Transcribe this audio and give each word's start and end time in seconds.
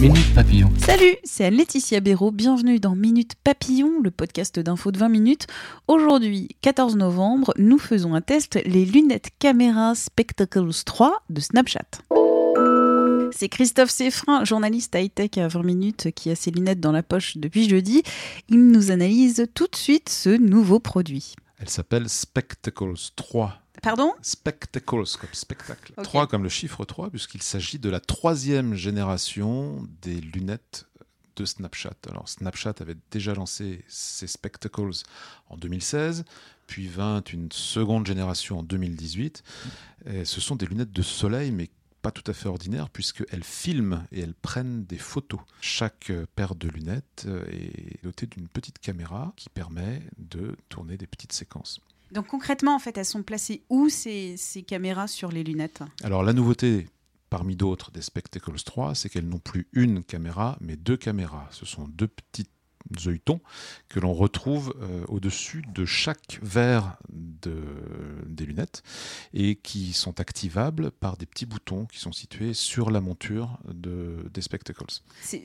Minute 0.00 0.34
Papillon. 0.34 0.70
Salut, 0.78 1.16
c'est 1.24 1.50
Laetitia 1.50 2.00
Béraud. 2.00 2.30
Bienvenue 2.30 2.78
dans 2.78 2.94
Minute 2.94 3.34
Papillon, 3.42 4.00
le 4.02 4.10
podcast 4.10 4.58
d'info 4.58 4.92
de 4.92 4.98
20 4.98 5.08
minutes. 5.08 5.46
Aujourd'hui, 5.88 6.48
14 6.60 6.96
novembre, 6.96 7.54
nous 7.56 7.78
faisons 7.78 8.14
un 8.14 8.20
test 8.20 8.60
les 8.66 8.84
lunettes 8.84 9.30
caméra 9.38 9.94
Spectacles 9.94 10.84
3 10.84 11.22
de 11.30 11.40
Snapchat. 11.40 11.88
C'est 13.32 13.48
Christophe 13.48 13.90
Seffrin, 13.90 14.44
journaliste 14.44 14.94
high-tech 14.94 15.38
à 15.38 15.48
20 15.48 15.62
minutes, 15.62 16.10
qui 16.14 16.30
a 16.30 16.34
ses 16.34 16.50
lunettes 16.50 16.80
dans 16.80 16.92
la 16.92 17.02
poche 17.02 17.38
depuis 17.38 17.66
jeudi. 17.66 18.02
Il 18.50 18.66
nous 18.66 18.90
analyse 18.90 19.46
tout 19.54 19.66
de 19.66 19.76
suite 19.76 20.10
ce 20.10 20.28
nouveau 20.28 20.78
produit. 20.78 21.34
Elle 21.58 21.70
s'appelle 21.70 22.10
Spectacles 22.10 23.12
3. 23.16 23.54
Pardon 23.86 24.14
Spectacles 24.20 25.16
comme 25.20 25.32
spectacle. 25.32 25.92
Ok. 25.96 26.02
3 26.02 26.26
comme 26.26 26.42
le 26.42 26.48
chiffre 26.48 26.84
3, 26.84 27.10
puisqu'il 27.10 27.40
s'agit 27.40 27.78
de 27.78 27.88
la 27.88 28.00
troisième 28.00 28.74
génération 28.74 29.86
des 30.02 30.20
lunettes 30.20 30.88
de 31.36 31.44
Snapchat. 31.44 31.94
Alors 32.10 32.28
Snapchat 32.28 32.74
avait 32.80 32.96
déjà 33.12 33.32
lancé 33.32 33.84
ses 33.86 34.26
Spectacles 34.26 34.90
en 35.50 35.56
2016, 35.56 36.24
puis 36.66 36.88
vint 36.88 37.22
une 37.32 37.52
seconde 37.52 38.08
génération 38.08 38.58
en 38.58 38.62
2018. 38.64 39.44
Et 40.06 40.24
ce 40.24 40.40
sont 40.40 40.56
des 40.56 40.66
lunettes 40.66 40.92
de 40.92 41.02
soleil, 41.02 41.52
mais 41.52 41.70
pas 42.02 42.10
tout 42.10 42.28
à 42.28 42.32
fait 42.32 42.48
ordinaires, 42.48 42.90
puisqu'elles 42.90 43.44
filment 43.44 44.04
et 44.10 44.18
elles 44.18 44.34
prennent 44.34 44.84
des 44.84 44.98
photos. 44.98 45.38
Chaque 45.60 46.10
paire 46.34 46.56
de 46.56 46.66
lunettes 46.66 47.28
est 47.52 48.02
dotée 48.02 48.26
d'une 48.26 48.48
petite 48.48 48.80
caméra 48.80 49.32
qui 49.36 49.48
permet 49.48 50.02
de 50.18 50.56
tourner 50.68 50.96
des 50.96 51.06
petites 51.06 51.32
séquences. 51.32 51.80
Donc 52.12 52.26
concrètement, 52.28 52.74
en 52.74 52.78
fait, 52.78 52.96
elles 52.98 53.04
sont 53.04 53.22
placées 53.22 53.62
où 53.68 53.88
ces, 53.88 54.36
ces 54.36 54.62
caméras 54.62 55.08
sur 55.08 55.30
les 55.30 55.42
lunettes? 55.44 55.82
Alors 56.02 56.22
la 56.22 56.32
nouveauté 56.32 56.88
parmi 57.30 57.56
d'autres 57.56 57.90
des 57.90 58.02
Spectacles 58.02 58.56
3, 58.62 58.94
c'est 58.94 59.08
qu'elles 59.08 59.28
n'ont 59.28 59.38
plus 59.40 59.66
une 59.72 60.04
caméra, 60.04 60.56
mais 60.60 60.76
deux 60.76 60.96
caméras. 60.96 61.48
Ce 61.50 61.66
sont 61.66 61.88
deux 61.88 62.06
petits 62.06 62.46
œilletons 63.04 63.40
que 63.88 63.98
l'on 63.98 64.14
retrouve 64.14 64.72
euh, 64.80 65.04
au-dessus 65.08 65.62
de 65.74 65.84
chaque 65.84 66.38
verre 66.40 66.96
de- 67.12 67.60
des 68.28 68.46
lunettes 68.46 68.84
et 69.34 69.56
qui 69.56 69.92
sont 69.92 70.20
activables 70.20 70.92
par 70.92 71.16
des 71.16 71.26
petits 71.26 71.46
boutons 71.46 71.86
qui 71.86 71.98
sont 71.98 72.12
situés 72.12 72.54
sur 72.54 72.90
la 72.92 73.00
monture 73.00 73.58
de- 73.68 74.30
des 74.32 74.40
Spectacles. 74.40 74.84
C'est 75.22 75.42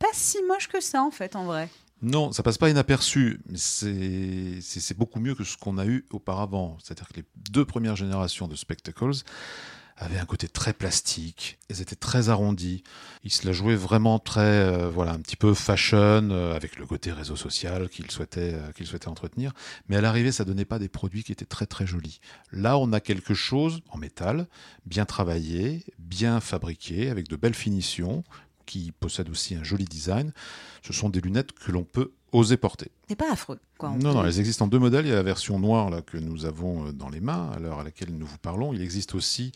pas 0.00 0.08
si 0.12 0.38
moche 0.48 0.66
que 0.66 0.80
ça, 0.80 1.04
en 1.04 1.12
fait, 1.12 1.36
en 1.36 1.44
vrai. 1.44 1.70
Non, 2.02 2.32
ça 2.32 2.42
passe 2.42 2.58
pas 2.58 2.68
inaperçu, 2.68 3.40
mais 3.48 3.58
c'est 3.58 4.96
beaucoup 4.98 5.20
mieux 5.20 5.36
que 5.36 5.44
ce 5.44 5.56
qu'on 5.56 5.78
a 5.78 5.86
eu 5.86 6.04
auparavant. 6.10 6.76
C'est-à-dire 6.82 7.06
que 7.08 7.14
les 7.14 7.24
deux 7.50 7.64
premières 7.64 7.94
générations 7.94 8.48
de 8.48 8.56
Spectacles 8.56 9.22
avaient 9.96 10.18
un 10.18 10.24
côté 10.24 10.48
très 10.48 10.72
plastique, 10.72 11.58
elles 11.68 11.80
étaient 11.80 11.94
très 11.94 12.28
arrondies, 12.28 12.82
ils 13.22 13.32
se 13.32 13.46
la 13.46 13.52
jouaient 13.52 13.76
vraiment 13.76 14.18
très, 14.18 14.40
euh, 14.40 14.88
voilà, 14.88 15.12
un 15.12 15.20
petit 15.20 15.36
peu 15.36 15.54
fashion, 15.54 16.30
euh, 16.30 16.56
avec 16.56 16.76
le 16.76 16.86
côté 16.86 17.12
réseau 17.12 17.36
social 17.36 17.88
qu'ils 17.88 18.10
souhaitaient, 18.10 18.54
euh, 18.54 18.84
souhaitaient 18.84 19.08
entretenir. 19.08 19.52
Mais 19.88 19.96
à 19.96 20.00
l'arrivée, 20.00 20.32
ça 20.32 20.44
donnait 20.44 20.64
pas 20.64 20.80
des 20.80 20.88
produits 20.88 21.22
qui 21.22 21.30
étaient 21.30 21.44
très 21.44 21.66
très 21.66 21.86
jolis. 21.86 22.20
Là, 22.50 22.78
on 22.78 22.92
a 22.92 23.00
quelque 23.00 23.34
chose 23.34 23.80
en 23.90 23.98
métal, 23.98 24.48
bien 24.86 25.04
travaillé, 25.04 25.84
bien 25.98 26.40
fabriqué, 26.40 27.08
avec 27.10 27.28
de 27.28 27.36
belles 27.36 27.54
finitions, 27.54 28.24
qui 28.66 28.92
possède 28.92 29.28
aussi 29.30 29.54
un 29.54 29.64
joli 29.64 29.84
design. 29.84 30.32
Ce 30.82 30.92
sont 30.92 31.08
des 31.08 31.20
lunettes 31.20 31.52
que 31.52 31.70
l'on 31.72 31.84
peut 31.84 32.12
oser 32.32 32.56
porter. 32.56 32.90
C'est 33.08 33.14
pas 33.14 33.30
affreux, 33.30 33.58
quoi. 33.76 33.90
On 33.90 33.92
Non, 33.98 33.98
peut- 33.98 34.14
non, 34.18 34.24
elles 34.24 34.40
existent 34.40 34.64
en 34.64 34.68
deux 34.68 34.78
modèles. 34.78 35.04
Il 35.04 35.10
y 35.10 35.12
a 35.12 35.16
la 35.16 35.22
version 35.22 35.58
noire 35.58 35.90
là, 35.90 36.00
que 36.00 36.16
nous 36.16 36.46
avons 36.46 36.86
euh, 36.86 36.92
dans 36.92 37.10
les 37.10 37.20
mains, 37.20 37.50
à 37.54 37.58
l'heure 37.58 37.80
à 37.80 37.84
laquelle 37.84 38.08
nous 38.16 38.24
vous 38.26 38.38
parlons. 38.38 38.72
Il 38.72 38.80
existe 38.80 39.14
aussi 39.14 39.52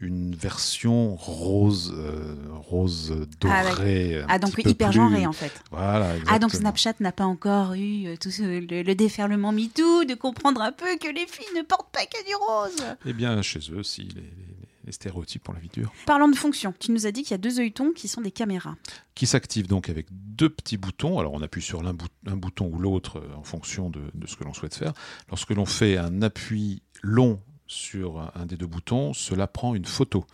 une 0.00 0.32
version 0.36 1.16
rose, 1.16 1.92
euh, 1.96 2.36
rose 2.52 3.12
Ah, 3.44 3.64
dorée. 3.64 4.20
un 4.22 4.26
Ah, 4.28 4.38
donc 4.38 4.56
hyper 4.64 4.90
plus- 4.90 5.26
en 5.26 5.32
fait. 5.32 5.52
Voilà, 5.72 6.14
Ah, 6.28 6.38
donc. 6.38 6.52
Snapchat 6.52 6.94
n'a 7.00 7.10
pas 7.12 7.24
encore 7.24 7.74
eu 7.74 8.06
euh, 8.06 8.16
tout 8.16 8.30
ce- 8.30 8.42
le, 8.42 8.82
le 8.82 8.94
déferlement 8.94 9.50
MeToo 9.52 10.04
de 10.04 10.14
comprendre 10.14 10.60
un 10.62 10.72
peu 10.72 10.96
que 10.98 11.08
les 11.08 11.26
filles 11.26 11.56
ne 11.56 11.62
portent 11.62 11.90
pas 11.92 12.06
que 12.06 12.24
du 12.26 12.34
rose. 12.36 12.86
Eh 13.06 13.12
bien, 13.12 13.42
chez 13.42 13.58
eux, 13.72 13.82
si, 13.82 14.02
les, 14.02 14.20
les- 14.20 14.49
les 14.84 14.92
stéréotypes 14.92 15.48
ont 15.48 15.52
la 15.52 15.60
vie 15.60 15.68
dure. 15.68 15.92
Parlant 16.06 16.28
de 16.28 16.36
fonction, 16.36 16.74
tu 16.78 16.92
nous 16.92 17.06
as 17.06 17.12
dit 17.12 17.22
qu'il 17.22 17.32
y 17.32 17.34
a 17.34 17.38
deux 17.38 17.60
œilletons 17.60 17.92
qui 17.92 18.08
sont 18.08 18.20
des 18.20 18.30
caméras. 18.30 18.76
Qui 19.14 19.26
s'active 19.26 19.66
donc 19.66 19.88
avec 19.88 20.06
deux 20.10 20.48
petits 20.48 20.76
boutons. 20.78 21.18
Alors, 21.18 21.32
on 21.34 21.42
appuie 21.42 21.62
sur 21.62 21.82
l'un 21.82 21.92
bout- 21.94 22.08
un 22.26 22.36
bouton 22.36 22.70
ou 22.72 22.78
l'autre 22.78 23.18
euh, 23.18 23.34
en 23.36 23.42
fonction 23.44 23.90
de, 23.90 24.00
de 24.14 24.26
ce 24.26 24.36
que 24.36 24.44
l'on 24.44 24.54
souhaite 24.54 24.74
faire. 24.74 24.92
Lorsque 25.28 25.50
l'on 25.50 25.66
fait 25.66 25.96
un 25.96 26.22
appui 26.22 26.82
long 27.02 27.40
sur 27.66 28.32
un 28.34 28.46
des 28.46 28.56
deux 28.56 28.66
boutons, 28.66 29.12
cela 29.12 29.46
prend 29.46 29.76
une 29.76 29.84
photo. 29.84 30.24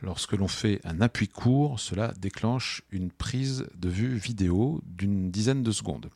Lorsque 0.00 0.32
l'on 0.34 0.46
fait 0.46 0.80
un 0.84 1.00
appui 1.00 1.26
court, 1.26 1.80
cela 1.80 2.12
déclenche 2.20 2.82
une 2.92 3.10
prise 3.10 3.66
de 3.74 3.88
vue 3.88 4.14
vidéo 4.16 4.80
d'une 4.86 5.28
dizaine 5.32 5.64
de 5.64 5.72
secondes. 5.72 6.08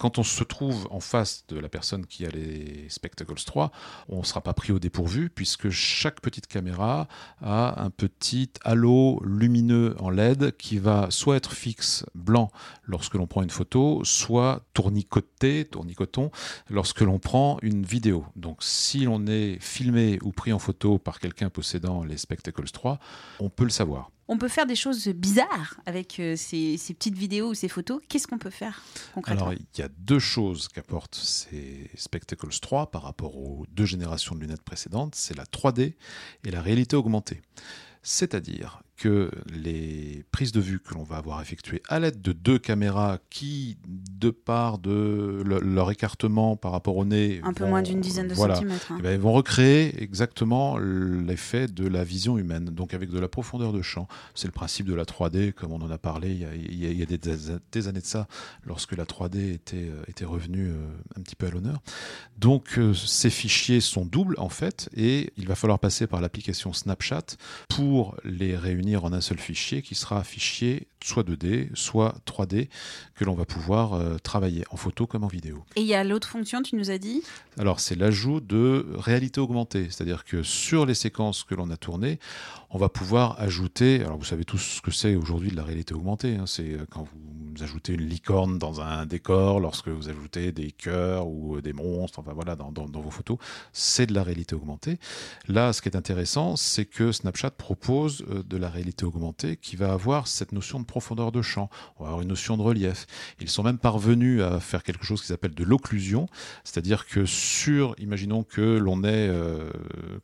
Quand 0.00 0.16
on 0.18 0.22
se 0.22 0.42
trouve 0.44 0.88
en 0.90 1.00
face 1.00 1.44
de 1.48 1.58
la 1.58 1.68
personne 1.68 2.06
qui 2.06 2.24
a 2.24 2.30
les 2.30 2.86
Spectacles 2.88 3.34
3, 3.34 3.70
on 4.08 4.20
ne 4.20 4.24
sera 4.24 4.40
pas 4.40 4.54
pris 4.54 4.72
au 4.72 4.78
dépourvu 4.78 5.28
puisque 5.28 5.68
chaque 5.68 6.22
petite 6.22 6.46
caméra 6.46 7.06
a 7.42 7.84
un 7.84 7.90
petit 7.90 8.50
halo 8.64 9.20
lumineux 9.22 9.94
en 9.98 10.08
LED 10.08 10.56
qui 10.56 10.78
va 10.78 11.08
soit 11.10 11.36
être 11.36 11.52
fixe 11.52 12.06
blanc 12.14 12.50
lorsque 12.82 13.12
l'on 13.12 13.26
prend 13.26 13.42
une 13.42 13.50
photo, 13.50 14.00
soit 14.02 14.62
tournicoté, 14.72 15.66
tournicoton, 15.66 16.30
lorsque 16.70 17.02
l'on 17.02 17.18
prend 17.18 17.58
une 17.60 17.84
vidéo. 17.84 18.24
Donc 18.36 18.62
si 18.62 19.04
l'on 19.04 19.26
est 19.26 19.58
filmé 19.60 20.18
ou 20.22 20.32
pris 20.32 20.54
en 20.54 20.58
photo 20.58 20.98
par 20.98 21.20
quelqu'un 21.20 21.50
possédant 21.50 22.04
les 22.04 22.16
Spectacles 22.16 22.70
3, 22.70 22.98
on 23.38 23.50
peut 23.50 23.64
le 23.64 23.70
savoir. 23.70 24.10
On 24.32 24.38
peut 24.38 24.48
faire 24.48 24.64
des 24.64 24.76
choses 24.76 25.08
bizarres 25.08 25.80
avec 25.86 26.20
euh, 26.20 26.36
ces, 26.36 26.76
ces 26.76 26.94
petites 26.94 27.16
vidéos 27.16 27.48
ou 27.48 27.54
ces 27.54 27.66
photos. 27.66 28.00
Qu'est-ce 28.08 28.28
qu'on 28.28 28.38
peut 28.38 28.48
faire 28.48 28.80
concrètement? 29.12 29.48
Alors, 29.48 29.54
il 29.54 29.80
y 29.80 29.82
a 29.82 29.88
deux 29.88 30.20
choses 30.20 30.68
qu'apportent 30.68 31.16
ces 31.16 31.90
Spectacles 31.96 32.56
3 32.60 32.92
par 32.92 33.02
rapport 33.02 33.36
aux 33.36 33.66
deux 33.72 33.86
générations 33.86 34.36
de 34.36 34.40
lunettes 34.40 34.62
précédentes, 34.62 35.16
c'est 35.16 35.36
la 35.36 35.44
3D 35.46 35.94
et 36.44 36.50
la 36.52 36.62
réalité 36.62 36.94
augmentée. 36.94 37.42
C'est-à-dire 38.02 38.82
que 38.96 39.30
les 39.50 40.24
prises 40.30 40.52
de 40.52 40.60
vue 40.60 40.78
que 40.78 40.92
l'on 40.92 41.04
va 41.04 41.16
avoir 41.16 41.40
effectuées 41.40 41.82
à 41.88 41.98
l'aide 42.00 42.20
de 42.20 42.32
deux 42.32 42.58
caméras 42.58 43.16
qui, 43.30 43.78
de 43.88 44.28
par 44.28 44.76
de 44.78 45.40
le- 45.42 45.58
leur 45.60 45.90
écartement 45.90 46.54
par 46.54 46.72
rapport 46.72 46.98
au 46.98 47.06
nez, 47.06 47.40
Un 47.42 47.54
peu 47.54 47.64
vont- 47.64 47.70
moins 47.70 47.80
d'une 47.82 48.02
dizaine 48.02 48.28
de 48.28 48.34
voilà, 48.34 48.56
centimètres. 48.56 48.92
hein. 48.92 48.96
eh 49.00 49.02
ben, 49.02 49.18
vont 49.18 49.32
recréer 49.32 50.02
exactement 50.02 50.76
l'effet 50.76 51.66
de 51.66 51.88
la 51.88 52.04
vision 52.04 52.36
humaine, 52.36 52.66
donc 52.66 52.92
avec 52.92 53.08
de 53.08 53.18
la 53.18 53.28
profondeur 53.28 53.72
de 53.72 53.80
champ. 53.80 54.06
C'est 54.34 54.48
le 54.48 54.52
principe 54.52 54.84
de 54.86 54.92
la 54.94 55.06
3D, 55.06 55.52
comme 55.54 55.72
on 55.72 55.80
en 55.80 55.90
a 55.90 55.96
parlé 55.96 56.32
il 56.32 56.38
y 56.40 56.44
a, 56.44 56.54
il 56.54 56.78
y 56.78 56.86
a- 56.86 56.90
il 56.90 56.98
y 56.98 57.02
a 57.02 57.06
des, 57.06 57.18
des 57.72 57.88
années 57.88 58.00
de 58.02 58.04
ça, 58.06 58.28
lorsque 58.64 58.94
la 58.94 59.06
3D 59.06 59.54
était, 59.54 59.88
euh, 59.88 60.02
était 60.08 60.26
revenue 60.26 60.72
euh, 60.72 60.86
un 61.16 61.22
petit 61.22 61.36
peu 61.36 61.46
à 61.46 61.50
l'honneur. 61.50 61.80
Donc 62.36 62.76
euh, 62.76 62.92
ces 62.92 63.30
fichiers 63.30 63.80
sont 63.80 64.04
doubles 64.04 64.34
en 64.36 64.50
fait, 64.50 64.90
et 64.94 65.32
il 65.38 65.48
va 65.48 65.54
falloir 65.54 65.78
passer 65.78 66.06
par 66.06 66.20
l'application 66.20 66.74
Snapchat 66.74 67.22
pour 67.70 67.89
les 68.24 68.56
réunir 68.56 69.04
en 69.04 69.12
un 69.12 69.20
seul 69.20 69.38
fichier 69.38 69.82
qui 69.82 69.94
sera 69.94 70.18
un 70.18 70.24
fichier 70.24 70.88
soit 71.02 71.22
2D, 71.22 71.68
soit 71.74 72.14
3D, 72.26 72.68
que 73.14 73.24
l'on 73.24 73.34
va 73.34 73.44
pouvoir 73.44 73.94
euh, 73.94 74.18
travailler 74.18 74.64
en 74.70 74.76
photo 74.76 75.06
comme 75.06 75.24
en 75.24 75.28
vidéo. 75.28 75.64
Et 75.76 75.80
il 75.80 75.86
y 75.86 75.94
a 75.94 76.04
l'autre 76.04 76.28
fonction, 76.28 76.62
tu 76.62 76.76
nous 76.76 76.90
as 76.90 76.98
dit? 76.98 77.22
Alors, 77.58 77.80
c'est 77.80 77.94
l'ajout 77.94 78.40
de 78.40 78.86
réalité 78.96 79.40
augmentée, 79.40 79.84
c'est-à-dire 79.84 80.24
que 80.24 80.42
sur 80.42 80.86
les 80.86 80.94
séquences 80.94 81.44
que 81.44 81.54
l'on 81.54 81.70
a 81.70 81.76
tournées, 81.76 82.18
on 82.70 82.78
va 82.78 82.88
pouvoir 82.88 83.40
ajouter. 83.40 84.00
Alors, 84.00 84.18
vous 84.18 84.24
savez 84.24 84.44
tous 84.44 84.58
ce 84.58 84.80
que 84.80 84.90
c'est 84.90 85.16
aujourd'hui 85.16 85.50
de 85.50 85.56
la 85.56 85.64
réalité 85.64 85.94
augmentée. 85.94 86.36
hein, 86.36 86.46
c'est 86.46 86.72
euh, 86.72 86.86
quand 86.90 87.02
vous 87.02 87.18
vous 87.60 87.64
ajoutez 87.64 87.92
une 87.92 88.06
licorne 88.06 88.58
dans 88.58 88.80
un 88.80 89.04
décor, 89.04 89.60
lorsque 89.60 89.88
vous 89.88 90.08
ajoutez 90.08 90.50
des 90.50 90.70
cœurs 90.70 91.26
ou 91.26 91.60
des 91.60 91.74
monstres, 91.74 92.18
enfin 92.18 92.32
voilà, 92.32 92.56
dans, 92.56 92.72
vos 92.72 93.10
photos, 93.10 93.36
c'est 93.72 94.06
de 94.06 94.14
la 94.14 94.22
réalité 94.22 94.54
augmentée. 94.54 94.98
Là, 95.46 95.74
ce 95.74 95.82
qui 95.82 95.90
est 95.90 95.96
intéressant, 95.96 96.56
c'est 96.56 96.86
que 96.86 97.12
Snapchat 97.12 97.50
propose 97.50 98.24
euh, 98.30 98.42
de 98.42 98.56
la 98.56 98.70
réalité 98.70 99.04
augmentée 99.04 99.56
qui 99.56 99.76
va 99.76 99.92
avoir 99.92 100.26
cette 100.26 100.52
notion 100.52 100.80
de 100.80 100.86
profondeur 100.86 101.32
de 101.32 101.42
champ, 101.42 101.68
on 101.98 102.04
va 102.04 102.10
avoir 102.10 102.22
une 102.22 102.28
notion 102.28 102.56
de 102.56 102.62
relief. 102.62 103.06
Ils 103.40 103.50
sont 103.50 103.62
même 103.62 103.78
parvenus 103.78 104.42
à 104.42 104.58
faire 104.58 104.82
quelque 104.82 105.04
chose 105.04 105.20
qui 105.20 105.26
s'appelle 105.26 105.54
de 105.54 105.64
l'occlusion, 105.64 106.28
c'est-à-dire 106.64 107.06
que 107.06 107.26
sur, 107.26 107.94
imaginons 107.98 108.42
que 108.42 108.78
l'on 108.78 109.04
est, 109.04 109.28
euh, 109.28 109.70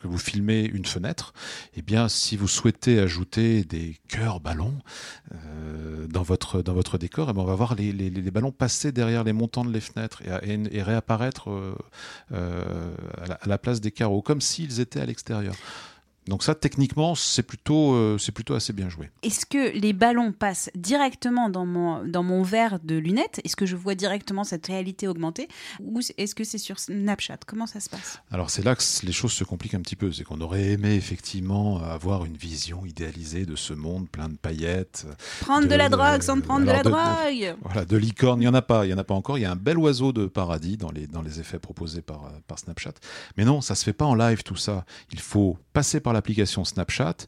que 0.01 0.09
vous 0.09 0.19
filmez 0.19 0.65
une 0.65 0.87
fenêtre, 0.87 1.35
eh 1.75 1.83
bien, 1.83 2.09
si 2.09 2.37
vous 2.37 2.49
souhaitez 2.49 2.99
ajouter 2.99 3.65
des 3.65 3.99
cœurs 4.09 4.41
ballons 4.41 4.79
euh, 5.33 6.07
dans 6.07 6.23
votre 6.23 6.63
dans 6.63 6.73
votre 6.75 6.97
décor, 6.99 7.26
eh 7.31 7.33
bien, 7.33 7.43
on 7.43 7.47
va 7.47 7.55
voir 7.55 7.75
les, 7.75 8.11
ballons 8.31 8.53
passer 8.53 8.93
derrière 8.93 9.25
les 9.25 9.33
montants 9.33 9.65
de 9.65 9.73
les 9.73 9.81
fenêtres 9.81 10.23
et, 10.43 10.83
réapparaître 10.83 11.51
euh, 11.51 11.75
euh, 12.33 12.95
à, 13.41 13.47
la, 13.47 13.59
place 13.59 13.81
des 13.81 13.91
carreaux, 13.91 14.23
comme 14.23 14.41
s'ils 14.41 14.81
étaient 14.81 15.01
à 15.01 15.07
l'extérieur. 15.07 15.55
Donc 16.29 16.43
ça, 16.43 16.55
techniquement, 16.55 17.15
c'est 17.15 17.43
plutôt, 17.43 17.95
euh, 17.95 18.19
c'est 18.19 18.33
plutôt 18.33 18.55
assez 18.55 18.73
bien 18.73 18.89
joué. 18.89 19.11
Est-ce 19.23 19.47
que 19.47 19.77
les 19.79 19.93
ballons 19.93 20.33
passent 20.33 20.71
directement 20.75 21.49
dans 21.49 21.67
mon, 21.67 22.05
dans 22.05 22.25
mon 22.25 22.43
verre 22.43 22.81
de 22.83 22.97
lunettes? 22.97 23.41
Est-ce 23.45 23.55
que 23.55 23.67
je 23.67 23.77
vois 23.77 23.95
directement 23.95 24.43
cette 24.43 24.67
réalité 24.67 25.07
augmentée 25.07 25.49
Ou 25.81 26.01
est-ce 26.19 26.35
que 26.35 26.43
c'est 26.43 26.59
sur 26.59 26.81
Snapchat? 26.81 27.39
Comment 27.47 27.67
ça 27.67 27.79
se 27.79 27.89
passe? 27.89 28.21
Alors 28.33 28.51
c'est 28.51 28.65
là 28.65 28.75
que 28.75 28.83
les 29.05 29.13
choses 29.13 29.33
se 29.33 29.45
compliquent 29.45 29.75
un 29.75 29.81
petit 29.81 29.95
peu. 29.95 30.11
C'est 30.11 30.25
qu'on 30.25 30.41
aurait 30.41 30.73
aimé 30.73 30.95
effectivement 30.95 31.81
avoir 31.83 32.25
une 32.25 32.37
vision 32.37 32.85
idéalisée 32.85 33.47
de 33.47 33.55
ce 33.55 33.73
monde 33.73 34.09
plein 34.09 34.29
de 34.29 34.37
paillettes. 34.37 35.07
Prendre 35.41 35.67
de, 35.67 35.71
de 35.71 35.77
la 35.77 35.89
drogue 35.89 36.23
sans 36.23 36.41
prendre 36.41 36.67
de 36.67 36.73
la 36.73 36.83
de, 36.83 36.91
drogue 36.91 37.57
Voilà, 37.63 37.85
de 37.85 37.97
licorne, 37.97 38.41
il 38.41 38.45
n'y 38.45 38.49
en 38.49 38.55
a 38.55 38.63
pas. 38.63 38.85
Il 38.85 38.91
y 38.91 38.95
en 38.95 38.99
a 38.99 39.05
pas 39.05 39.15
encore. 39.15 39.39
Il 39.39 39.43
y 39.43 39.47
a 39.47 39.53
un 39.53 39.57
bel 39.57 39.79
oiseau 39.79 40.13
de 40.13 40.27
paradis 40.27 40.77
dans 40.77 40.91
les, 40.91 41.07
dans 41.07 41.23
les 41.23 41.39
effets 41.39 41.61
proposés 41.61 42.03
par, 42.03 42.33
par 42.49 42.59
Snapchat. 42.59 42.95
Mais 43.37 43.45
non, 43.45 43.61
ça 43.61 43.77
se 43.77 43.85
fait 43.85 43.93
pas 43.93 44.07
en 44.07 44.17
live 44.17 44.43
tout 44.43 44.57
ça. 44.57 44.85
Il 45.13 45.21
faut 45.21 45.57
passer 45.73 46.01
par 46.01 46.16
l'application 46.17 46.65
Snapchat, 46.65 47.27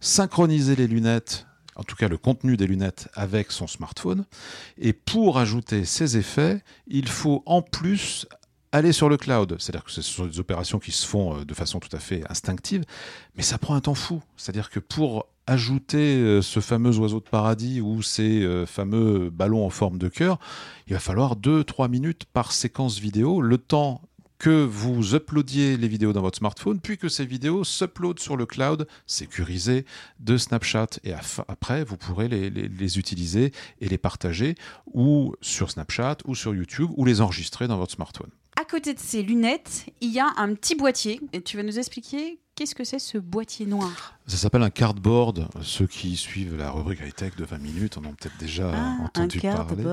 synchroniser 0.00 0.74
les 0.74 0.88
lunettes, 0.88 1.46
en 1.76 1.84
tout 1.84 1.96
cas 1.96 2.08
le 2.08 2.18
contenu 2.18 2.56
des 2.56 2.66
lunettes 2.66 3.08
avec 3.14 3.52
son 3.52 3.66
smartphone, 3.66 4.24
et 4.76 4.92
pour 4.92 5.38
ajouter 5.38 5.84
ces 5.84 6.16
effets, 6.16 6.62
il 6.86 7.08
faut 7.08 7.42
en 7.46 7.62
plus 7.62 8.26
aller 8.72 8.92
sur 8.92 9.08
le 9.08 9.16
cloud. 9.16 9.56
C'est-à-dire 9.58 9.84
que 9.84 9.90
ce 9.90 10.02
sont 10.02 10.26
des 10.26 10.40
opérations 10.40 10.78
qui 10.78 10.92
se 10.92 11.06
font 11.06 11.44
de 11.44 11.54
façon 11.54 11.78
tout 11.78 11.94
à 11.94 11.98
fait 11.98 12.24
instinctive, 12.30 12.84
mais 13.36 13.42
ça 13.42 13.58
prend 13.58 13.74
un 13.74 13.80
temps 13.80 13.94
fou. 13.94 14.22
C'est-à-dire 14.36 14.70
que 14.70 14.80
pour 14.80 15.26
ajouter 15.46 16.40
ce 16.40 16.60
fameux 16.60 16.96
oiseau 16.98 17.20
de 17.20 17.28
paradis 17.28 17.80
ou 17.80 18.00
ces 18.00 18.64
fameux 18.66 19.28
ballons 19.28 19.66
en 19.66 19.70
forme 19.70 19.98
de 19.98 20.08
cœur, 20.08 20.38
il 20.86 20.94
va 20.94 21.00
falloir 21.00 21.36
2-3 21.36 21.90
minutes 21.90 22.24
par 22.32 22.52
séquence 22.52 22.98
vidéo, 22.98 23.42
le 23.42 23.58
temps 23.58 24.00
que 24.42 24.64
vous 24.64 25.14
uploadiez 25.14 25.76
les 25.76 25.86
vidéos 25.86 26.12
dans 26.12 26.20
votre 26.20 26.38
smartphone, 26.38 26.80
puis 26.80 26.98
que 26.98 27.08
ces 27.08 27.24
vidéos 27.24 27.62
s'uploadent 27.62 28.18
sur 28.18 28.36
le 28.36 28.44
cloud 28.44 28.88
sécurisé 29.06 29.86
de 30.18 30.36
Snapchat. 30.36 30.88
Et 31.04 31.12
après, 31.46 31.84
vous 31.84 31.96
pourrez 31.96 32.26
les, 32.26 32.98
utiliser 32.98 33.52
et 33.80 33.88
les 33.88 33.98
partager 33.98 34.56
ou 34.92 35.36
sur 35.40 35.70
Snapchat 35.70 36.16
ou 36.24 36.34
sur 36.34 36.56
YouTube 36.56 36.90
ou 36.96 37.04
les 37.04 37.20
enregistrer 37.20 37.68
dans 37.68 37.78
votre 37.78 37.92
smartphone. 37.92 38.30
À 38.60 38.64
côté 38.64 38.94
de 38.94 38.98
ces 38.98 39.22
lunettes, 39.22 39.86
il 40.00 40.10
y 40.10 40.18
a 40.18 40.32
un 40.36 40.54
petit 40.54 40.74
boîtier. 40.74 41.20
Et 41.32 41.40
tu 41.40 41.56
vas 41.56 41.62
nous 41.62 41.78
expliquer 41.78 42.40
qu'est-ce 42.56 42.74
que 42.74 42.82
c'est 42.82 42.98
ce 42.98 43.18
boîtier 43.18 43.66
noir? 43.66 44.18
Ça 44.26 44.36
s'appelle 44.36 44.62
un 44.62 44.70
cardboard. 44.70 45.48
Ceux 45.62 45.86
qui 45.86 46.16
suivent 46.16 46.56
la 46.56 46.70
rubrique 46.70 47.00
high-tech 47.00 47.36
de 47.36 47.44
20 47.44 47.58
minutes 47.58 47.98
en 47.98 48.04
ont 48.04 48.14
peut-être 48.14 48.38
déjà 48.38 48.72
ah, 48.74 49.04
entendu 49.04 49.40
un 49.44 49.56
parler. 49.56 49.84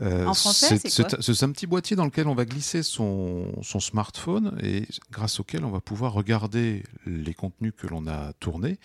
Euh, 0.00 0.26
en 0.26 0.34
français, 0.34 0.78
c'est 0.78 1.42
un 1.42 1.52
petit 1.52 1.66
boîtier 1.66 1.96
dans 1.96 2.04
lequel 2.04 2.28
on 2.28 2.34
va 2.34 2.44
glisser 2.44 2.82
son, 2.82 3.52
son 3.62 3.80
smartphone 3.80 4.56
et 4.62 4.86
grâce 5.10 5.40
auquel 5.40 5.64
on 5.64 5.70
va 5.70 5.80
pouvoir 5.80 6.12
regarder 6.12 6.84
les 7.06 7.34
contenus 7.34 7.72
que 7.76 7.86
l'on 7.86 8.06
a 8.06 8.32
tournés 8.34 8.78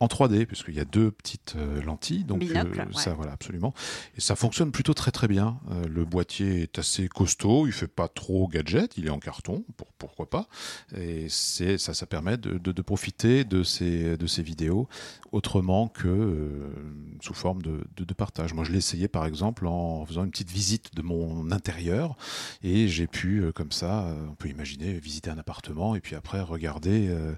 en 0.00 0.06
3D, 0.06 0.46
puisqu'il 0.46 0.74
y 0.74 0.80
a 0.80 0.86
deux 0.86 1.10
petites 1.10 1.54
euh, 1.56 1.82
lentilles. 1.82 2.24
Donc, 2.24 2.38
Binocle, 2.38 2.80
euh, 2.80 2.84
ouais. 2.86 3.02
ça, 3.02 3.12
voilà, 3.12 3.32
absolument. 3.32 3.74
Et 4.16 4.20
ça 4.22 4.34
fonctionne 4.34 4.72
plutôt 4.72 4.94
très 4.94 5.10
très 5.10 5.28
bien. 5.28 5.60
Euh, 5.70 5.86
le 5.86 6.06
boîtier 6.06 6.62
est 6.62 6.78
assez 6.78 7.06
costaud, 7.06 7.66
il 7.66 7.72
fait 7.72 7.86
pas 7.86 8.08
trop 8.08 8.48
gadget, 8.48 8.96
il 8.96 9.06
est 9.06 9.10
en 9.10 9.18
carton, 9.18 9.62
pour, 9.76 9.88
pourquoi 9.98 10.30
pas. 10.30 10.48
Et 10.96 11.26
ça, 11.28 11.76
ça 11.78 12.06
permet 12.06 12.38
de, 12.38 12.56
de, 12.56 12.72
de, 12.72 12.82
profiter 12.82 13.44
de 13.44 13.62
ces, 13.62 13.99
de 14.16 14.26
ces 14.26 14.42
vidéos 14.42 14.88
autrement 15.32 15.88
que 15.88 16.08
euh, 16.08 16.72
sous 17.20 17.34
forme 17.34 17.62
de, 17.62 17.80
partage. 18.14 18.52
Moi, 18.52 18.64
je 18.64 18.72
l'ai 18.72 18.78
essayé 18.78 19.08
par 19.08 19.24
exemple 19.24 19.66
en 19.66 20.04
faisant 20.04 20.24
une 20.24 20.30
petite 20.30 20.50
visite 20.50 20.94
de 20.94 21.02
mon 21.02 21.52
intérieur 21.52 22.16
et 22.62 22.88
j'ai 22.88 23.06
pu, 23.06 23.38
euh, 23.38 23.52
comme 23.52 23.72
ça, 23.72 24.14
on 24.28 24.34
peut 24.34 24.48
imaginer, 24.48 24.94
visiter 24.98 25.30
un 25.30 25.38
appartement 25.38 25.94
et 25.94 26.00
puis 26.00 26.16
après 26.16 26.40
regarder 26.40 27.08
euh, 27.08 27.34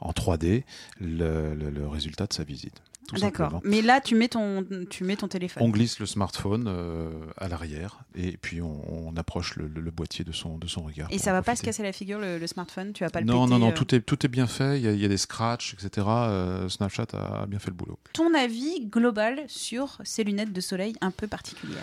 en 0.00 0.10
3D 0.12 0.64
le, 1.00 1.54
le, 1.54 1.70
le 1.70 1.88
résultat 1.88 2.26
de 2.26 2.32
sa 2.32 2.44
visite. 2.44 2.82
D'accord. 3.20 3.60
Mais 3.64 3.82
là, 3.82 4.00
tu 4.00 4.14
mets 4.14 4.28
ton, 4.28 4.64
tu 4.88 5.02
mets 5.04 5.16
ton 5.16 5.26
téléphone. 5.26 5.62
On 5.62 5.68
glisse 5.68 5.98
le 5.98 6.06
smartphone 6.06 6.66
euh, 6.68 7.10
à 7.38 7.48
l'arrière 7.48 8.04
et 8.14 8.36
puis 8.36 8.62
on, 8.62 9.08
on 9.08 9.16
approche 9.16 9.56
le, 9.56 9.66
le, 9.66 9.80
le, 9.80 9.90
boîtier 9.90 10.24
de 10.24 10.32
son, 10.32 10.58
de 10.58 10.68
son 10.68 10.82
regard. 10.82 11.08
Et 11.10 11.18
ça 11.18 11.32
va 11.32 11.42
pas 11.42 11.56
se 11.56 11.62
casser 11.62 11.82
la 11.82 11.92
figure 11.92 12.20
le, 12.20 12.38
le 12.38 12.46
smartphone? 12.46 12.92
Tu 12.92 13.02
vas 13.02 13.10
pas 13.10 13.20
le 13.20 13.26
Non, 13.26 13.46
péter, 13.46 13.50
non, 13.50 13.58
non, 13.58 13.70
euh... 13.70 13.74
tout 13.74 13.94
est, 13.94 14.00
tout 14.00 14.24
est 14.24 14.28
bien 14.28 14.46
fait. 14.46 14.78
Il 14.78 14.84
y 14.84 14.88
a, 14.88 14.92
il 14.92 15.00
y 15.00 15.04
a 15.04 15.08
des 15.08 15.16
scratchs, 15.16 15.74
etc. 15.74 16.06
Euh, 16.08 16.68
Snapchat 16.68 17.06
a 17.14 17.46
bien 17.46 17.58
fait 17.58 17.70
le 17.70 17.76
boulot. 17.76 17.98
Ton 18.12 18.32
avis 18.34 18.86
global 18.86 19.42
sur 19.48 19.98
ces 20.04 20.22
lunettes 20.22 20.52
de 20.52 20.60
soleil 20.60 20.94
un 21.00 21.10
peu 21.10 21.26
particulières? 21.26 21.82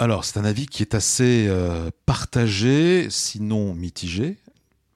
Alors, 0.00 0.24
c'est 0.24 0.40
un 0.40 0.44
avis 0.44 0.66
qui 0.66 0.82
est 0.82 0.94
assez 0.96 1.48
partagé, 2.04 3.08
sinon 3.10 3.74
mitigé, 3.74 4.38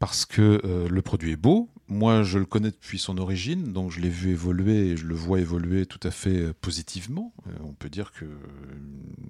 parce 0.01 0.27
que 0.27 0.61
le 0.91 1.03
produit 1.03 1.33
est 1.33 1.37
beau. 1.37 1.69
Moi, 1.91 2.23
je 2.23 2.39
le 2.39 2.45
connais 2.45 2.71
depuis 2.71 2.99
son 2.99 3.17
origine, 3.17 3.73
donc 3.73 3.91
je 3.91 4.01
l'ai 4.01 4.11
vu 4.11 4.31
évoluer 4.31 4.91
et 4.91 4.97
je 4.99 5.07
le 5.07 5.15
vois 5.15 5.41
évoluer 5.41 5.87
tout 5.87 6.01
à 6.03 6.11
fait 6.11 6.37
euh, 6.37 6.55
positivement. 6.61 7.33
Euh, 7.47 7.53
on 7.65 7.73
peut 7.73 7.89
dire 7.89 8.13
que 8.13 8.27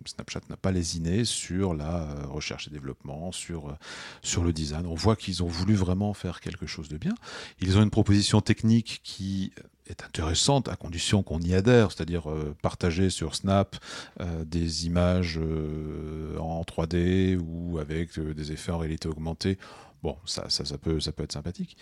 Snapchat 0.07 0.41
n'a 0.51 0.57
pas 0.57 0.73
lésiné 0.73 1.25
sur 1.25 1.73
la 1.73 2.03
euh, 2.03 2.27
recherche 2.27 2.67
et 2.67 2.71
développement, 2.71 3.31
sur, 3.31 3.77
sur 4.23 4.43
le 4.43 4.53
design. 4.53 4.87
On 4.87 4.97
voit 4.97 5.15
qu'ils 5.15 5.45
ont 5.45 5.47
voulu 5.47 5.75
vraiment 5.75 6.15
faire 6.15 6.41
quelque 6.41 6.67
chose 6.67 6.89
de 6.89 6.99
bien. 6.99 7.15
Ils 7.61 7.79
ont 7.79 7.83
une 7.83 7.91
proposition 7.91 8.41
technique 8.41 9.01
qui 9.05 9.53
est 9.89 10.05
intéressante 10.05 10.69
à 10.69 10.77
condition 10.77 11.23
qu'on 11.23 11.41
y 11.41 11.55
adhère, 11.55 11.93
c'est-à-dire 11.93 12.31
euh, 12.31 12.55
partager 12.63 13.11
sur 13.11 13.35
Snap 13.35 13.77
euh, 14.21 14.45
des 14.45 14.87
images 14.87 15.39
euh, 15.43 16.39
en 16.39 16.63
3D 16.63 17.39
ou 17.39 17.79
avec 17.79 18.19
des 18.19 18.53
effets 18.53 18.73
en 18.73 18.79
réalité 18.79 19.09
augmentée. 19.09 19.59
Bon, 20.03 20.17
ça, 20.25 20.49
ça, 20.49 20.65
ça, 20.65 20.79
peut, 20.79 21.01
ça 21.01 21.13
peut 21.13 21.25
être 21.25 21.33
sympathique. 21.33 21.77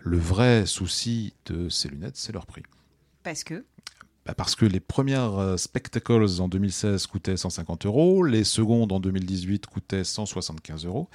Le 0.00 0.18
vrai 0.18 0.66
souci 0.66 1.34
de 1.46 1.68
ces 1.68 1.88
lunettes, 1.88 2.16
c'est 2.16 2.32
leur 2.32 2.46
prix. 2.46 2.62
Parce 3.22 3.44
que 3.44 3.64
bah 4.26 4.34
parce 4.34 4.56
que 4.56 4.66
les 4.66 4.80
premières 4.80 5.56
Spectacles 5.56 6.40
en 6.40 6.48
2016 6.48 7.06
coûtaient 7.06 7.36
150 7.36 7.86
euros, 7.86 8.24
les 8.24 8.42
secondes 8.42 8.90
en 8.90 8.98
2018 8.98 9.66
coûtaient 9.66 10.02
175 10.02 10.84
euros, 10.84 11.08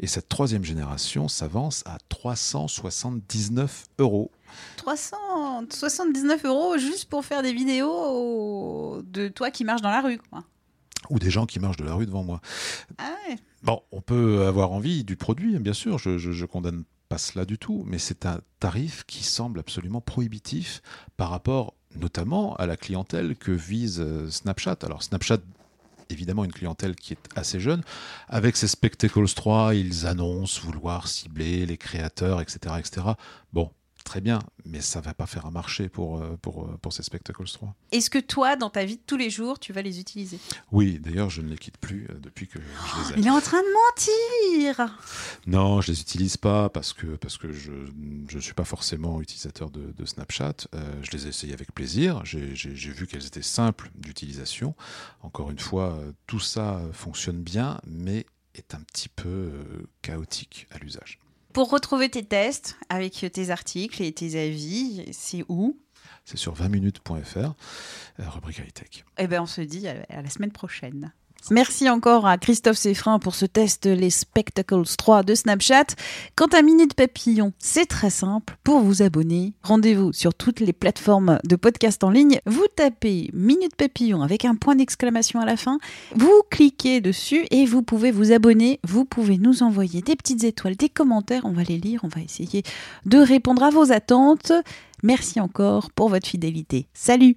et 0.00 0.08
cette 0.08 0.28
troisième 0.28 0.64
génération 0.64 1.28
s'avance 1.28 1.84
à 1.86 1.98
379 2.08 3.84
euros. 4.00 4.32
379 4.76 6.44
euros 6.44 6.78
juste 6.78 7.08
pour 7.08 7.24
faire 7.24 7.44
des 7.44 7.52
vidéos 7.52 9.02
de 9.04 9.28
toi 9.28 9.52
qui 9.52 9.62
marches 9.62 9.82
dans 9.82 9.90
la 9.90 10.00
rue, 10.00 10.18
quoi. 10.18 10.42
Ou 11.10 11.18
des 11.18 11.30
gens 11.30 11.46
qui 11.46 11.60
marchent 11.60 11.76
de 11.76 11.84
la 11.84 11.94
rue 11.94 12.06
devant 12.06 12.22
moi. 12.22 12.40
Ah 12.98 13.12
ouais. 13.28 13.36
Bon, 13.62 13.82
on 13.92 14.00
peut 14.00 14.46
avoir 14.46 14.72
envie 14.72 15.04
du 15.04 15.16
produit, 15.16 15.58
bien 15.58 15.72
sûr, 15.72 15.98
je, 15.98 16.18
je, 16.18 16.32
je 16.32 16.46
condamne 16.46 16.84
pas 17.08 17.18
cela 17.18 17.44
du 17.44 17.58
tout, 17.58 17.84
mais 17.86 17.98
c'est 17.98 18.26
un 18.26 18.40
tarif 18.58 19.04
qui 19.06 19.22
semble 19.22 19.60
absolument 19.60 20.00
prohibitif 20.00 20.82
par 21.16 21.30
rapport 21.30 21.74
notamment 21.94 22.56
à 22.56 22.66
la 22.66 22.76
clientèle 22.76 23.36
que 23.36 23.52
vise 23.52 24.02
Snapchat. 24.30 24.78
Alors 24.82 25.02
Snapchat 25.02 25.38
évidemment 26.12 26.44
une 26.44 26.52
clientèle 26.52 26.94
qui 26.94 27.14
est 27.14 27.28
assez 27.34 27.58
jeune. 27.58 27.82
Avec 28.28 28.56
ces 28.56 28.68
Spectacles 28.68 29.28
3, 29.28 29.74
ils 29.74 30.06
annoncent 30.06 30.60
vouloir 30.62 31.08
cibler 31.08 31.66
les 31.66 31.76
créateurs, 31.76 32.40
etc. 32.40 32.76
etc. 32.78 33.06
Bon, 33.52 33.70
très 34.02 34.20
bien, 34.20 34.40
mais 34.64 34.80
ça 34.80 35.00
va 35.00 35.14
pas 35.14 35.26
faire 35.26 35.46
un 35.46 35.50
marché 35.50 35.88
pour, 35.88 36.22
pour, 36.38 36.68
pour 36.78 36.92
ces 36.92 37.02
Spectacles 37.02 37.44
3. 37.44 37.74
Est-ce 37.92 38.10
que 38.10 38.18
toi, 38.18 38.56
dans 38.56 38.70
ta 38.70 38.84
vie 38.84 38.96
de 38.96 39.02
tous 39.06 39.16
les 39.16 39.30
jours, 39.30 39.58
tu 39.58 39.72
vas 39.72 39.82
les 39.82 40.00
utiliser? 40.00 40.38
Oui, 40.70 40.98
d'ailleurs, 40.98 41.30
je 41.30 41.42
ne 41.42 41.48
les 41.48 41.58
quitte 41.58 41.78
plus 41.78 42.08
depuis 42.20 42.46
que 42.46 42.58
je 42.60 43.02
les 43.02 43.18
ai. 43.18 43.20
Il 43.20 43.26
est 43.26 43.30
en 43.30 43.40
train 43.40 43.60
de 43.60 44.72
mentir 44.74 44.98
Non, 45.46 45.80
je 45.80 45.92
les 45.92 46.00
utilise 46.00 46.36
pas 46.36 46.68
parce 46.68 46.92
que, 46.92 47.06
parce 47.16 47.36
que 47.38 47.52
je 47.52 47.72
ne 47.72 48.40
suis 48.40 48.54
pas 48.54 48.64
forcément 48.64 49.20
utilisateur 49.20 49.70
de, 49.70 49.92
de 49.92 50.04
Snapchat. 50.04 50.54
Euh, 50.74 50.92
je 51.02 51.10
les 51.12 51.26
ai 51.26 51.28
essayés 51.30 51.54
avec 51.54 51.72
plaisir. 51.72 52.22
J'ai 52.24 52.38
vu 52.44 53.06
qu'elles 53.06 53.26
étaient 53.26 53.42
simples 53.42 53.90
d'utilisation. 53.94 54.74
Encore 55.22 55.50
une 55.50 55.58
fois, 55.58 55.98
tout 56.26 56.40
ça 56.40 56.80
fonctionne 56.92 57.42
bien, 57.42 57.80
mais 57.86 58.26
est 58.54 58.74
un 58.74 58.80
petit 58.80 59.08
peu 59.08 59.28
euh, 59.28 59.88
chaotique 60.02 60.66
à 60.70 60.78
l'usage. 60.78 61.18
Pour 61.52 61.70
retrouver 61.70 62.08
tes 62.08 62.24
tests 62.24 62.76
avec 62.88 63.26
tes 63.32 63.50
articles 63.50 64.02
et 64.02 64.12
tes 64.12 64.42
avis, 64.42 65.04
c'est 65.12 65.44
où? 65.48 65.78
C'est 66.24 66.38
sur 66.38 66.54
20minutes.fr, 66.54 67.54
rubrique 68.18 68.58
high-tech. 68.58 69.04
Eh 69.18 69.26
bien, 69.26 69.42
on 69.42 69.46
se 69.46 69.60
dit 69.60 69.86
à 69.86 70.22
la 70.22 70.30
semaine 70.30 70.52
prochaine. 70.52 71.12
Merci 71.50 71.90
encore 71.90 72.26
à 72.26 72.38
Christophe 72.38 72.76
Seffrin 72.76 73.18
pour 73.18 73.34
ce 73.34 73.46
test 73.46 73.86
Les 73.86 74.10
Spectacles 74.10 74.84
3 74.96 75.22
de 75.22 75.34
Snapchat. 75.34 75.86
Quant 76.36 76.46
à 76.46 76.62
Minute 76.62 76.94
Papillon, 76.94 77.52
c'est 77.58 77.86
très 77.86 78.10
simple. 78.10 78.56
Pour 78.64 78.80
vous 78.80 79.02
abonner, 79.02 79.52
rendez-vous 79.62 80.12
sur 80.12 80.34
toutes 80.34 80.60
les 80.60 80.72
plateformes 80.72 81.38
de 81.44 81.56
podcast 81.56 82.04
en 82.04 82.10
ligne. 82.10 82.40
Vous 82.46 82.66
tapez 82.74 83.30
Minute 83.32 83.74
Papillon 83.76 84.22
avec 84.22 84.44
un 84.44 84.54
point 84.54 84.76
d'exclamation 84.76 85.40
à 85.40 85.44
la 85.44 85.56
fin. 85.56 85.78
Vous 86.14 86.42
cliquez 86.50 87.00
dessus 87.00 87.46
et 87.50 87.66
vous 87.66 87.82
pouvez 87.82 88.12
vous 88.12 88.32
abonner. 88.32 88.78
Vous 88.84 89.04
pouvez 89.04 89.38
nous 89.38 89.62
envoyer 89.62 90.00
des 90.00 90.16
petites 90.16 90.44
étoiles, 90.44 90.76
des 90.76 90.88
commentaires. 90.88 91.44
On 91.44 91.52
va 91.52 91.64
les 91.64 91.78
lire. 91.78 92.00
On 92.04 92.08
va 92.08 92.20
essayer 92.20 92.62
de 93.04 93.18
répondre 93.18 93.62
à 93.62 93.70
vos 93.70 93.92
attentes. 93.92 94.52
Merci 95.02 95.40
encore 95.40 95.90
pour 95.90 96.08
votre 96.08 96.28
fidélité. 96.28 96.86
Salut! 96.94 97.36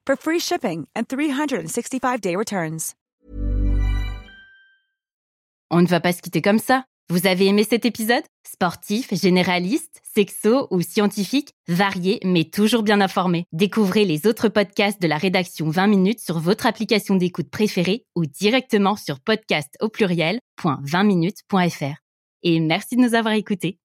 for 0.11 0.17
free 0.17 0.39
shipping 0.39 0.87
and 0.95 1.03
365-day 1.03 2.35
returns. 2.35 2.95
On 5.69 5.81
ne 5.81 5.87
va 5.87 6.01
pas 6.01 6.11
se 6.11 6.21
quitter 6.21 6.41
comme 6.41 6.59
ça. 6.59 6.83
Vous 7.09 7.27
avez 7.27 7.47
aimé 7.47 7.63
cet 7.63 7.85
épisode? 7.85 8.23
Sportif, 8.45 9.13
généraliste, 9.13 10.01
sexo 10.03 10.67
ou 10.69 10.81
scientifique, 10.81 11.53
varié 11.67 12.19
mais 12.23 12.43
toujours 12.45 12.83
bien 12.83 13.01
informé. 13.01 13.45
Découvrez 13.53 14.05
les 14.05 14.27
autres 14.27 14.49
podcasts 14.49 15.01
de 15.01 15.07
la 15.07 15.17
rédaction 15.17 15.69
20 15.69 15.87
minutes 15.87 16.19
sur 16.19 16.39
votre 16.39 16.65
application 16.65 17.15
d'écoute 17.15 17.49
préférée 17.49 18.05
ou 18.15 18.25
directement 18.25 18.95
sur 18.95 19.19
podcast 19.19 19.75
au 19.81 19.89
pluriel.20minutes.fr 19.89 22.01
et 22.43 22.59
merci 22.59 22.95
de 22.95 23.01
nous 23.01 23.13
avoir 23.13 23.33
écoutés. 23.33 23.77